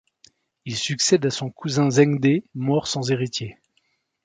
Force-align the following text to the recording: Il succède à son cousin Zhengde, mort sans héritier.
Il 0.65 0.77
succède 0.77 1.23
à 1.27 1.29
son 1.29 1.51
cousin 1.51 1.91
Zhengde, 1.91 2.41
mort 2.55 2.87
sans 2.87 3.11
héritier. 3.11 3.59